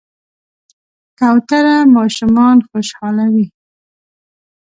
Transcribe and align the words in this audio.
کوتره 1.19 1.77
ماشومان 1.95 2.57
خوشحالوي. 2.69 3.45